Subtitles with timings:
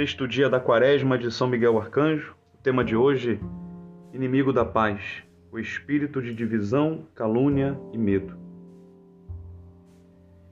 [0.00, 2.34] Sexto dia da quaresma de São Miguel Arcanjo.
[2.54, 3.38] O tema de hoje:
[4.14, 8.34] Inimigo da paz, o espírito de divisão, calúnia e medo.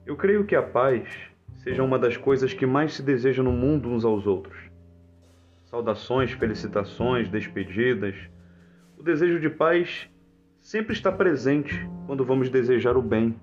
[0.05, 1.09] Eu creio que a paz
[1.63, 4.55] seja uma das coisas que mais se deseja no mundo uns aos outros.
[5.65, 8.15] Saudações, felicitações, despedidas.
[8.99, 10.07] O desejo de paz
[10.61, 13.35] sempre está presente quando vamos desejar o bem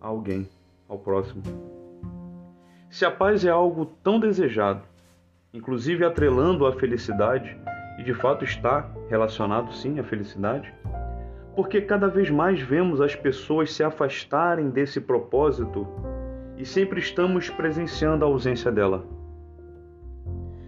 [0.00, 0.48] a alguém,
[0.88, 1.42] ao próximo.
[2.88, 4.90] Se a paz é algo tão desejado,
[5.52, 7.56] inclusive atrelando a felicidade,
[7.98, 10.72] e de fato está relacionado sim à felicidade,
[11.54, 15.86] porque cada vez mais vemos as pessoas se afastarem desse propósito
[16.56, 19.04] e sempre estamos presenciando a ausência dela.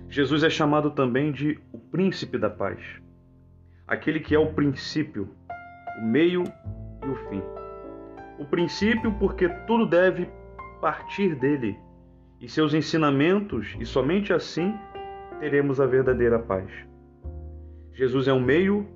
[0.09, 2.79] Jesus é chamado também de o príncipe da paz,
[3.87, 5.29] aquele que é o princípio,
[5.99, 6.45] o meio
[7.03, 7.43] e o fim.
[8.39, 10.29] O princípio, porque tudo deve
[10.81, 11.79] partir dele
[12.41, 14.75] e seus ensinamentos, e somente assim
[15.41, 16.71] teremos a verdadeira paz.
[17.93, 18.87] Jesus é um meio,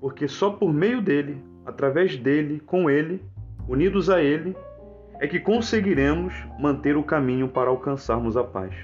[0.00, 3.22] porque só por meio dele, através dele, com ele,
[3.68, 4.56] unidos a ele,
[5.20, 8.74] é que conseguiremos manter o caminho para alcançarmos a paz.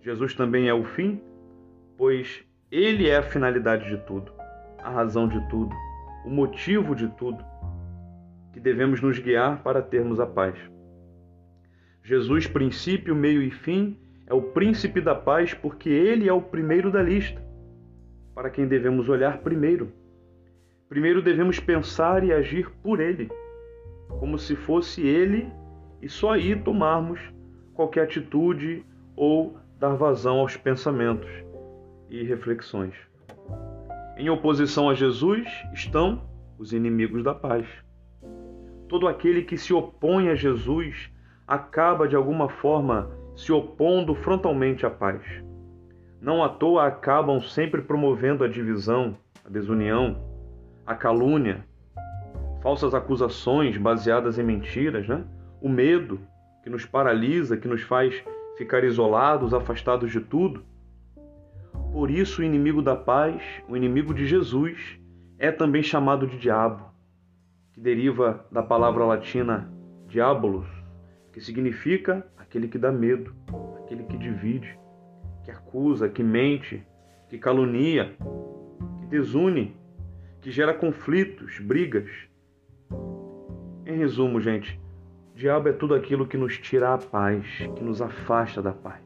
[0.00, 1.20] Jesus também é o fim,
[1.96, 4.32] pois ele é a finalidade de tudo,
[4.78, 5.74] a razão de tudo,
[6.24, 7.44] o motivo de tudo,
[8.52, 10.56] que devemos nos guiar para termos a paz.
[12.10, 16.90] Jesus, princípio, meio e fim, é o príncipe da paz porque ele é o primeiro
[16.90, 17.40] da lista,
[18.34, 19.92] para quem devemos olhar primeiro.
[20.88, 23.30] Primeiro devemos pensar e agir por ele,
[24.08, 25.52] como se fosse ele
[26.02, 27.20] e só aí tomarmos
[27.74, 31.30] qualquer atitude ou dar vazão aos pensamentos
[32.08, 32.94] e reflexões.
[34.16, 37.68] Em oposição a Jesus estão os inimigos da paz.
[38.88, 41.08] Todo aquele que se opõe a Jesus
[41.50, 45.20] acaba de alguma forma se opondo frontalmente à paz.
[46.20, 50.16] Não à toa acabam sempre promovendo a divisão, a desunião,
[50.86, 51.64] a calúnia,
[52.62, 55.24] falsas acusações baseadas em mentiras, né?
[55.60, 56.20] o medo
[56.62, 58.22] que nos paralisa, que nos faz
[58.56, 60.62] ficar isolados, afastados de tudo.
[61.92, 65.00] Por isso, o inimigo da paz, o inimigo de Jesus,
[65.36, 66.84] é também chamado de diabo,
[67.72, 69.68] que deriva da palavra latina
[70.06, 70.79] diabolos,
[71.40, 73.34] que significa aquele que dá medo,
[73.82, 74.78] aquele que divide,
[75.42, 76.86] que acusa, que mente,
[77.30, 78.14] que calunia,
[79.00, 79.74] que desune,
[80.42, 82.10] que gera conflitos, brigas.
[83.86, 84.78] Em resumo, gente,
[85.32, 89.00] o diabo é tudo aquilo que nos tira a paz, que nos afasta da paz.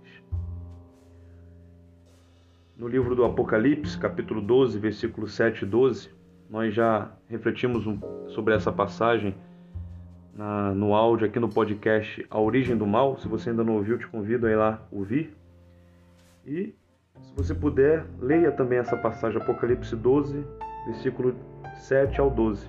[2.77, 6.11] No livro do Apocalipse, capítulo 12, versículos 7 e 12,
[6.51, 7.85] nós já refletimos
[8.27, 9.37] sobre essa passagem
[10.35, 13.17] na, no áudio aqui no podcast A Origem do Mal.
[13.19, 15.35] Se você ainda não ouviu, te convido a ir lá ouvir.
[16.45, 16.75] E
[17.23, 20.45] se você puder, leia também essa passagem, Apocalipse 12,
[20.87, 21.35] versículo
[21.77, 22.69] 7 ao 12.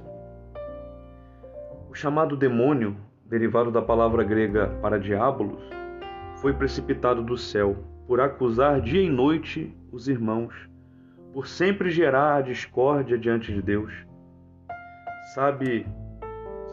[1.90, 2.96] O chamado demônio,
[3.26, 5.64] derivado da palavra grega para diabolos,
[6.42, 7.76] foi precipitado do céu
[8.08, 10.54] por acusar dia e noite os irmãos,
[11.34, 13.92] por sempre gerar a discórdia diante de Deus.
[15.34, 15.88] Sabe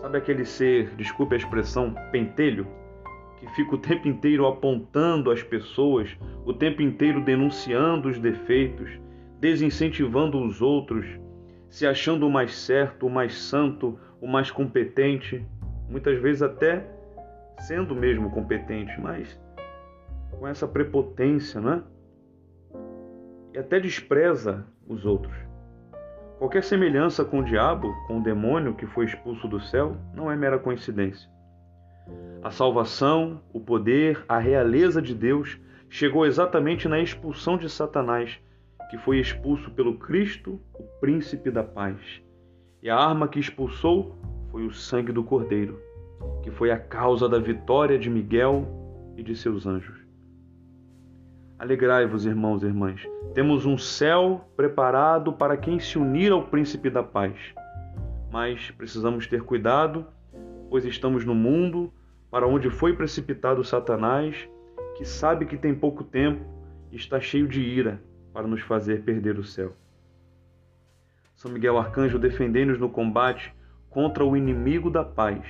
[0.02, 2.66] Sabe aquele ser, desculpe a expressão, pentelho?
[3.38, 6.10] Que fica o tempo inteiro apontando as pessoas,
[6.44, 8.90] o tempo inteiro denunciando os defeitos,
[9.38, 11.06] desincentivando os outros,
[11.70, 15.46] se achando o mais certo, o mais santo, o mais competente,
[15.88, 16.84] muitas vezes até
[17.60, 19.40] sendo mesmo competente, mas
[20.32, 21.80] com essa prepotência, né?
[23.54, 25.51] E até despreza os outros.
[26.42, 30.34] Qualquer semelhança com o diabo, com o demônio que foi expulso do céu, não é
[30.34, 31.30] mera coincidência.
[32.42, 35.56] A salvação, o poder, a realeza de Deus
[35.88, 38.40] chegou exatamente na expulsão de Satanás,
[38.90, 42.00] que foi expulso pelo Cristo, o príncipe da paz.
[42.82, 44.18] E a arma que expulsou
[44.50, 45.78] foi o sangue do Cordeiro,
[46.42, 48.66] que foi a causa da vitória de Miguel
[49.16, 50.01] e de seus anjos.
[51.62, 53.08] Alegrai-vos, irmãos e irmãs.
[53.34, 57.54] Temos um céu preparado para quem se unir ao príncipe da paz.
[58.32, 60.04] Mas precisamos ter cuidado,
[60.68, 61.92] pois estamos no mundo
[62.28, 64.34] para onde foi precipitado Satanás,
[64.96, 66.44] que sabe que tem pouco tempo
[66.90, 69.72] e está cheio de ira para nos fazer perder o céu.
[71.36, 73.54] São Miguel Arcanjo, defendei-nos no combate
[73.88, 75.44] contra o inimigo da paz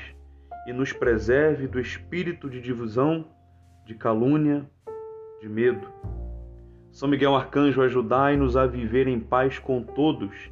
[0.67, 3.25] e nos preserve do espírito de divisão,
[3.87, 4.69] de calúnia,
[5.43, 5.89] de medo.
[6.93, 10.51] São Miguel Arcanjo, ajudai-nos a viver em paz com todos.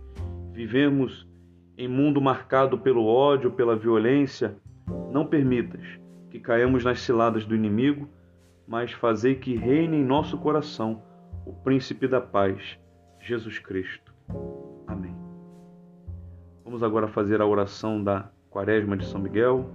[0.52, 1.28] Vivemos
[1.78, 4.56] em mundo marcado pelo ódio, pela violência.
[5.12, 5.80] Não permitas
[6.28, 8.08] que caiamos nas ciladas do inimigo,
[8.66, 11.02] mas fazei que reine em nosso coração
[11.46, 12.78] o príncipe da paz,
[13.20, 14.12] Jesus Cristo.
[14.88, 15.14] Amém.
[16.64, 19.70] Vamos agora fazer a oração da Quaresma de São Miguel.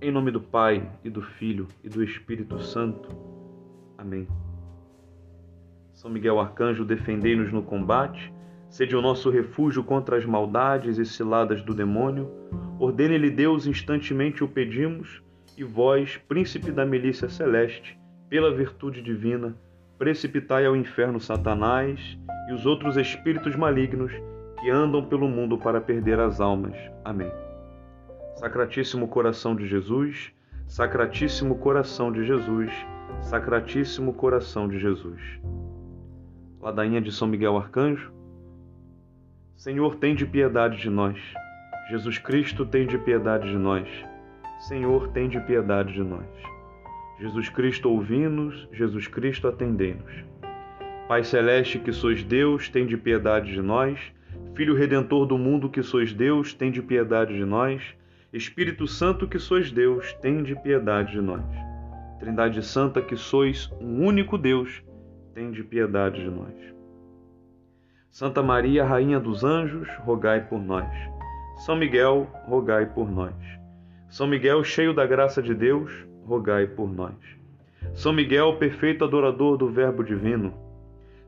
[0.00, 3.31] Em nome do Pai e do Filho e do Espírito Santo.
[4.02, 4.26] Amém.
[5.92, 8.34] São Miguel Arcanjo, defendei-nos no combate,
[8.68, 12.28] sede o nosso refúgio contra as maldades e ciladas do demônio.
[12.80, 15.22] Ordene-lhe Deus, instantemente o pedimos,
[15.56, 17.96] e vós, príncipe da milícia celeste,
[18.28, 19.56] pela virtude divina,
[19.96, 22.18] precipitai ao inferno Satanás
[22.50, 24.10] e os outros espíritos malignos
[24.60, 26.74] que andam pelo mundo para perder as almas.
[27.04, 27.30] Amém.
[28.34, 30.32] Sacratíssimo coração de Jesus,
[30.72, 32.72] Sacratíssimo coração de Jesus,
[33.20, 35.20] Sacratíssimo coração de Jesus.
[36.62, 38.10] Ladainha de São Miguel Arcanjo.
[39.54, 41.18] Senhor, tem de piedade de nós.
[41.90, 43.86] Jesus Cristo, tem de piedade de nós.
[44.60, 46.24] Senhor, tem de piedade de nós.
[47.20, 48.66] Jesus Cristo, ouvi-nos.
[48.72, 50.24] Jesus Cristo, atendei-nos.
[51.06, 54.00] Pai Celeste, que sois Deus, tem de piedade de nós.
[54.54, 57.82] Filho Redentor do mundo, que sois Deus, tem de piedade de nós.
[58.32, 61.44] Espírito Santo, que sois Deus, tem de piedade de nós.
[62.18, 64.82] Trindade Santa, que sois um único Deus,
[65.34, 66.54] tende piedade de nós.
[68.10, 70.88] Santa Maria, Rainha dos Anjos, rogai por nós.
[71.58, 73.34] São Miguel, rogai por nós.
[74.08, 75.92] São Miguel, cheio da graça de Deus,
[76.24, 77.16] rogai por nós.
[77.92, 80.54] São Miguel, perfeito adorador do Verbo divino.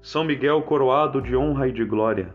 [0.00, 2.34] São Miguel, coroado de honra e de glória.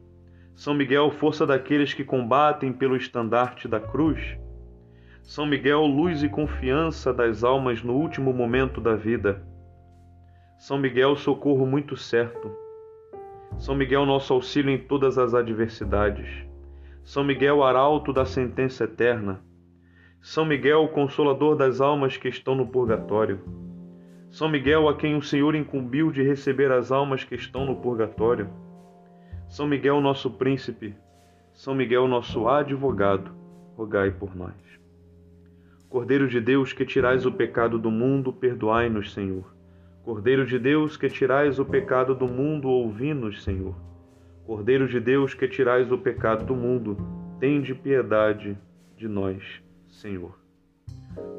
[0.55, 4.37] São Miguel, força daqueles que combatem pelo estandarte da cruz.
[5.23, 9.45] São Miguel, luz e confiança das almas no último momento da vida.
[10.57, 12.51] São Miguel, socorro muito certo.
[13.57, 16.27] São Miguel, nosso auxílio em todas as adversidades.
[17.03, 19.41] São Miguel, arauto da sentença eterna.
[20.21, 23.39] São Miguel, consolador das almas que estão no purgatório.
[24.29, 28.49] São Miguel, a quem o Senhor incumbiu de receber as almas que estão no purgatório.
[29.51, 30.95] São Miguel, nosso príncipe.
[31.53, 33.31] São Miguel, nosso advogado,
[33.75, 34.55] rogai por nós.
[35.89, 39.43] Cordeiro de Deus, que tirais o pecado do mundo, perdoai-nos, Senhor.
[40.05, 43.75] Cordeiro de Deus, que tirais o pecado do mundo, ouvi-nos, Senhor.
[44.45, 46.95] Cordeiro de Deus, que tirais o pecado do mundo,
[47.37, 48.57] tende piedade
[48.95, 50.33] de nós, Senhor.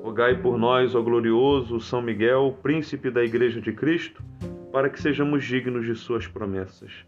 [0.02, 4.22] Rogai por nós, ó glorioso São Miguel, príncipe da Igreja de Cristo,
[4.70, 7.06] para que sejamos dignos de suas promessas.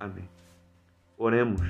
[0.00, 0.35] Amém.
[1.18, 1.62] Oremos.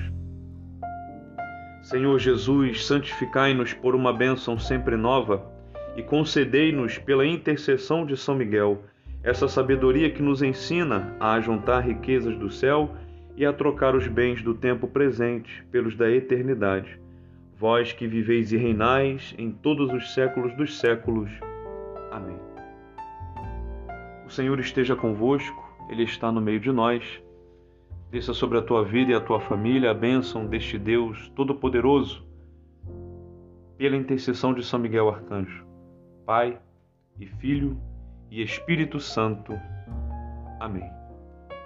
[1.81, 5.49] Senhor Jesus, santificai-nos por uma bênção sempre nova
[5.95, 8.83] e concedei-nos, pela intercessão de São Miguel,
[9.23, 12.93] essa sabedoria que nos ensina a ajuntar riquezas do céu
[13.37, 16.99] e a trocar os bens do tempo presente pelos da eternidade.
[17.57, 21.31] Vós que viveis e reinais em todos os séculos dos séculos.
[22.11, 22.37] Amém.
[24.25, 27.21] O Senhor esteja convosco, Ele está no meio de nós.
[28.09, 32.25] Desça sobre a tua vida e a tua família a bênção deste Deus Todo-Poderoso,
[33.77, 35.65] pela intercessão de São Miguel Arcanjo,
[36.25, 36.57] Pai
[37.19, 37.77] e Filho
[38.31, 39.53] e Espírito Santo.
[40.59, 40.89] Amém.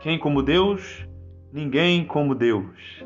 [0.01, 1.07] Quem como Deus?
[1.53, 3.05] Ninguém como Deus.